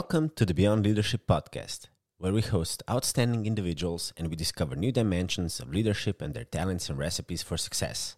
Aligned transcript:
Welcome 0.00 0.30
to 0.36 0.46
the 0.46 0.54
Beyond 0.54 0.86
Leadership 0.86 1.26
podcast, 1.26 1.88
where 2.16 2.32
we 2.32 2.40
host 2.40 2.82
outstanding 2.88 3.44
individuals 3.44 4.14
and 4.16 4.28
we 4.28 4.34
discover 4.34 4.74
new 4.74 4.90
dimensions 4.90 5.60
of 5.60 5.74
leadership 5.74 6.22
and 6.22 6.32
their 6.32 6.46
talents 6.46 6.88
and 6.88 6.98
recipes 6.98 7.42
for 7.42 7.58
success. 7.58 8.16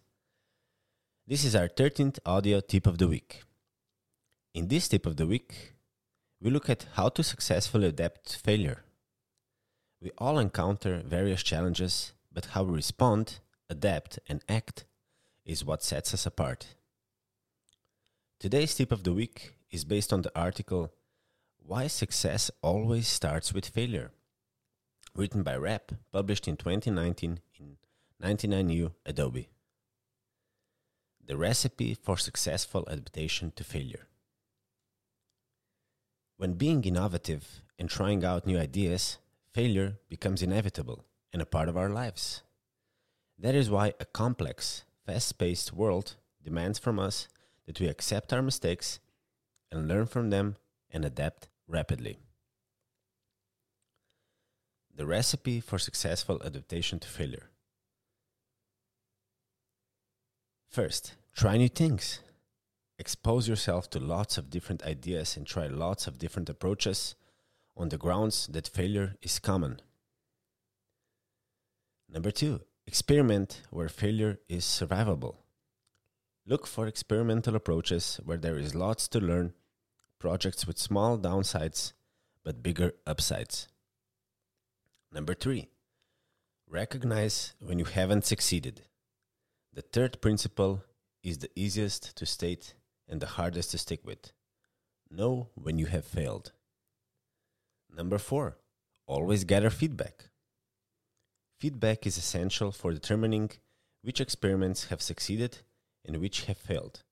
This 1.27 1.43
is 1.43 1.57
our 1.57 1.67
13th 1.67 2.19
audio 2.25 2.61
tip 2.61 2.87
of 2.87 2.99
the 2.99 3.09
week. 3.09 3.41
In 4.53 4.69
this 4.69 4.87
tip 4.87 5.05
of 5.05 5.17
the 5.17 5.27
week, 5.27 5.73
we 6.39 6.49
look 6.49 6.69
at 6.69 6.85
how 6.93 7.09
to 7.09 7.21
successfully 7.21 7.89
adapt 7.89 8.31
to 8.31 8.39
failure. 8.39 8.85
We 10.01 10.11
all 10.17 10.39
encounter 10.39 11.03
various 11.05 11.43
challenges, 11.43 12.13
but 12.31 12.45
how 12.53 12.63
we 12.63 12.75
respond, 12.75 13.39
adapt, 13.69 14.19
and 14.29 14.41
act 14.47 14.85
is 15.45 15.65
what 15.65 15.83
sets 15.83 16.13
us 16.13 16.25
apart. 16.25 16.75
Today's 18.39 18.73
tip 18.73 18.93
of 18.93 19.03
the 19.03 19.11
week 19.11 19.55
is 19.69 19.83
based 19.83 20.13
on 20.13 20.21
the 20.21 20.31
article 20.33 20.93
Why 21.65 21.87
Success 21.87 22.51
Always 22.61 23.07
Starts 23.07 23.53
with 23.53 23.65
Failure, 23.65 24.11
written 25.15 25.43
by 25.43 25.55
Rep, 25.55 25.93
published 26.11 26.45
in 26.45 26.57
2019 26.57 27.39
in 27.57 27.77
99U 28.21 28.91
Adobe. 29.05 29.47
The 31.25 31.37
recipe 31.37 31.93
for 31.93 32.17
successful 32.17 32.85
adaptation 32.91 33.53
to 33.55 33.63
failure. 33.63 34.07
When 36.35 36.55
being 36.55 36.83
innovative 36.83 37.61
and 37.79 37.89
trying 37.89 38.25
out 38.25 38.45
new 38.45 38.59
ideas, 38.59 39.19
failure 39.53 39.99
becomes 40.09 40.41
inevitable 40.41 41.05
and 41.31 41.41
a 41.41 41.45
part 41.45 41.69
of 41.69 41.77
our 41.77 41.89
lives. 41.89 42.43
That 43.39 43.55
is 43.55 43.69
why 43.69 43.93
a 44.01 44.05
complex, 44.05 44.83
fast 45.05 45.37
paced 45.37 45.71
world 45.71 46.17
demands 46.43 46.77
from 46.77 46.99
us 46.99 47.29
that 47.67 47.79
we 47.79 47.87
accept 47.87 48.33
our 48.33 48.41
mistakes 48.41 48.99
and 49.71 49.87
learn 49.87 50.07
from 50.07 50.29
them 50.29 50.57
and 50.91 51.05
adapt 51.05 51.47
rapidly. 51.73 52.19
The 54.95 55.05
recipe 55.05 55.59
for 55.59 55.79
successful 55.79 56.39
adaptation 56.45 56.99
to 56.99 57.07
failure. 57.07 57.49
First, 60.69 61.15
try 61.35 61.57
new 61.57 61.69
things. 61.69 62.19
Expose 62.99 63.47
yourself 63.47 63.89
to 63.89 63.99
lots 63.99 64.37
of 64.37 64.51
different 64.51 64.83
ideas 64.83 65.35
and 65.35 65.47
try 65.47 65.67
lots 65.67 66.05
of 66.07 66.19
different 66.19 66.49
approaches 66.49 67.15
on 67.75 67.89
the 67.89 67.97
grounds 67.97 68.47
that 68.47 68.67
failure 68.67 69.15
is 69.21 69.39
common. 69.39 69.81
Number 72.07 72.29
two, 72.29 72.61
experiment 72.85 73.63
where 73.71 73.89
failure 73.89 74.39
is 74.47 74.63
survivable. 74.63 75.37
Look 76.45 76.67
for 76.67 76.85
experimental 76.85 77.55
approaches 77.55 78.19
where 78.23 78.37
there 78.37 78.57
is 78.57 78.75
lots 78.75 79.07
to 79.07 79.19
learn, 79.19 79.53
projects 80.23 80.65
with 80.65 80.77
small 80.79 81.17
downsides 81.17 81.91
but 82.45 82.63
bigger 82.63 82.93
upsides. 83.05 83.67
Number 85.11 85.33
three, 85.33 85.67
recognize 86.69 87.53
when 87.59 87.77
you 87.77 87.83
haven't 87.83 88.23
succeeded. 88.23 88.83
The 89.73 89.81
third 89.81 90.21
principle 90.21 90.85
is 91.23 91.39
the 91.39 91.51
easiest 91.57 92.15
to 92.15 92.25
state 92.25 92.73
and 93.05 93.19
the 93.19 93.33
hardest 93.35 93.71
to 93.71 93.77
stick 93.77 93.99
with. 94.05 94.31
Know 95.11 95.49
when 95.55 95.77
you 95.77 95.87
have 95.87 96.05
failed. 96.05 96.53
Number 97.93 98.17
four, 98.17 98.57
always 99.05 99.43
gather 99.43 99.69
feedback. 99.69 100.29
Feedback 101.59 102.07
is 102.07 102.17
essential 102.17 102.71
for 102.71 102.93
determining 102.93 103.51
which 104.01 104.21
experiments 104.21 104.85
have 104.85 105.01
succeeded 105.01 105.57
and 106.05 106.21
which 106.21 106.45
have 106.45 106.57
failed. 106.57 107.03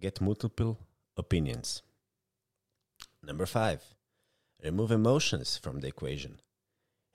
Get 0.00 0.20
multiple 0.20 0.80
opinions. 1.16 1.82
Number 3.26 3.46
five, 3.46 3.82
remove 4.62 4.92
emotions 4.92 5.58
from 5.58 5.80
the 5.80 5.88
equation. 5.88 6.40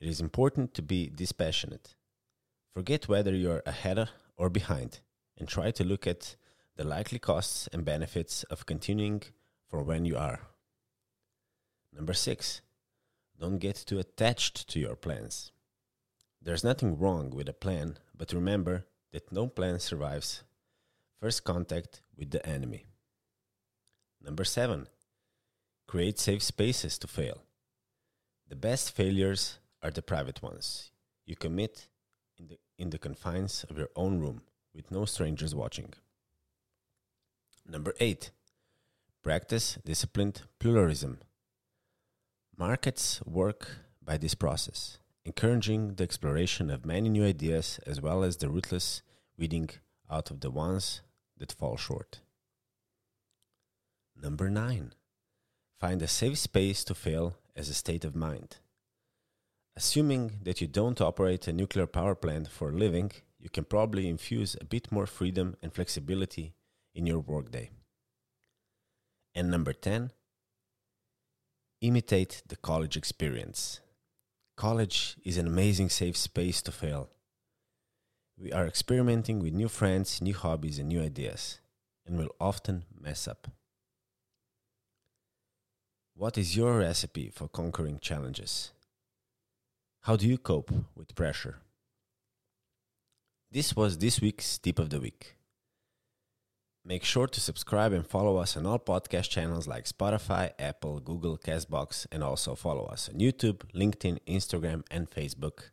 It 0.02 0.10
is 0.10 0.20
important 0.20 0.74
to 0.74 0.82
be 0.82 1.10
dispassionate. 1.10 1.96
Forget 2.74 3.08
whether 3.08 3.34
you're 3.34 3.64
ahead 3.66 4.10
or 4.36 4.50
behind 4.50 5.00
and 5.38 5.48
try 5.48 5.72
to 5.72 5.86
look 5.86 6.06
at 6.06 6.36
the 6.76 6.84
likely 6.84 7.20
costs 7.20 7.70
and 7.72 7.86
benefits 7.86 8.44
of 8.44 8.66
continuing 8.66 9.24
for 9.70 9.84
when 9.84 10.04
you 10.04 10.18
are. 10.18 10.42
Number 11.94 12.14
six, 12.14 12.62
don't 13.40 13.60
get 13.60 13.76
too 13.76 14.00
attached 14.00 14.68
to 14.70 14.80
your 14.80 14.98
plans. 14.98 15.54
There's 16.42 16.64
nothing 16.64 17.00
wrong 17.00 17.30
with 17.30 17.48
a 17.48 17.54
plan, 17.54 17.98
but 18.14 18.34
remember 18.34 18.86
that 19.14 19.32
no 19.32 19.48
plan 19.48 19.80
survives 19.80 20.44
First 21.22 21.44
contact 21.44 22.02
with 22.18 22.32
the 22.32 22.44
enemy. 22.44 22.88
Number 24.24 24.44
seven, 24.44 24.88
create 25.92 26.18
safe 26.18 26.42
spaces 26.42 26.98
to 26.98 27.06
fail. 27.06 27.44
The 28.48 28.56
best 28.56 28.96
failures 28.96 29.60
are 29.84 29.92
the 29.92 30.02
private 30.02 30.42
ones. 30.42 30.90
You 31.26 31.36
commit 31.36 31.90
in 32.40 32.48
the, 32.48 32.58
in 32.78 32.92
the 32.92 32.98
confines 32.98 33.66
of 33.70 33.78
your 33.78 33.90
own 33.98 34.22
room 34.22 34.44
with 34.74 34.90
no 34.90 35.04
strangers 35.04 35.54
watching. 35.54 35.94
Number 37.68 37.94
eight, 38.00 38.32
practice 39.22 39.80
disciplined 39.84 40.44
pluralism. 40.60 41.20
Markets 42.58 43.22
work 43.26 43.76
by 44.02 44.16
this 44.16 44.34
process, 44.34 44.98
encouraging 45.26 45.96
the 45.96 46.06
exploration 46.06 46.70
of 46.70 46.86
many 46.86 47.10
new 47.10 47.26
ideas 47.26 47.82
as 47.86 48.00
well 48.00 48.24
as 48.24 48.38
the 48.38 48.48
ruthless 48.48 49.02
weeding 49.38 49.70
out 50.10 50.32
of 50.32 50.40
the 50.40 50.52
ones 50.52 51.02
that 51.38 51.52
fall 51.52 51.76
short. 51.76 52.22
Number 54.16 54.50
nine, 54.50 54.94
find 55.82 56.00
a 56.04 56.08
safe 56.08 56.38
space 56.38 56.84
to 56.84 56.94
fail 56.94 57.34
as 57.56 57.68
a 57.68 57.74
state 57.74 58.06
of 58.06 58.16
mind. 58.16 58.58
Assuming 59.76 60.34
that 60.44 60.62
you 60.62 60.68
don't 60.68 61.02
operate 61.02 61.48
a 61.48 61.54
nuclear 61.54 61.88
power 61.88 62.14
plant 62.14 62.48
for 62.48 62.70
a 62.70 62.80
living, 62.86 63.12
you 63.40 63.50
can 63.50 63.64
probably 63.64 64.08
infuse 64.08 64.56
a 64.62 64.66
bit 64.66 64.92
more 64.92 65.08
freedom 65.08 65.58
and 65.64 65.74
flexibility 65.74 66.54
in 66.94 67.08
your 67.08 67.20
workday. 67.20 67.72
And 69.34 69.50
number 69.50 69.74
10, 69.74 70.12
imitate 71.82 72.44
the 72.48 72.58
college 72.58 72.96
experience. 72.96 73.80
College 74.56 75.16
is 75.26 75.38
an 75.38 75.48
amazing 75.48 75.90
safe 75.90 76.16
space 76.16 76.62
to 76.62 76.72
fail. 76.72 77.10
We 78.38 78.52
are 78.52 78.68
experimenting 78.68 79.40
with 79.40 79.54
new 79.54 79.68
friends, 79.68 80.22
new 80.22 80.36
hobbies, 80.36 80.78
and 80.78 80.90
new 80.90 81.02
ideas, 81.02 81.60
and 82.06 82.20
will 82.20 82.36
often 82.40 82.86
mess 83.00 83.28
up. 83.28 83.48
What 86.22 86.38
is 86.38 86.56
your 86.56 86.78
recipe 86.78 87.32
for 87.34 87.48
conquering 87.48 87.98
challenges? 88.00 88.74
How 90.02 90.16
do 90.16 90.28
you 90.28 90.38
cope 90.38 90.70
with 90.96 91.16
pressure? 91.16 91.62
This 93.50 93.76
was 93.76 93.98
this 93.98 94.22
week's 94.22 94.60
tip 94.60 94.78
of 94.78 94.92
the 94.92 95.00
week. 95.00 95.36
Make 96.86 97.04
sure 97.04 97.26
to 97.26 97.42
subscribe 97.42 97.92
and 97.92 98.06
follow 98.06 98.38
us 98.38 98.56
on 98.56 98.68
all 98.68 98.78
podcast 98.78 99.30
channels 99.30 99.68
like 99.68 99.86
Spotify, 99.86 100.52
Apple, 100.60 101.00
Google, 101.00 101.40
Castbox, 101.40 102.06
and 102.12 102.24
also 102.24 102.54
follow 102.54 102.86
us 102.86 103.10
on 103.10 103.20
YouTube, 103.20 103.64
LinkedIn, 103.74 104.20
Instagram, 104.28 104.84
and 104.92 105.10
Facebook. 105.10 105.72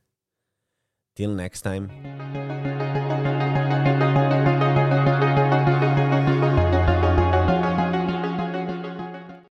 Till 1.15 1.35
next 1.35 1.61
time. 1.61 2.48